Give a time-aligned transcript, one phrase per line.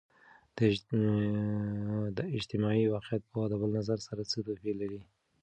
[2.17, 5.01] د اجتماعي واقعیت پوهه د بل نظر سره څه توپیر لري؟